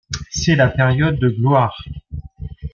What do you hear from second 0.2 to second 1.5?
C'est la période de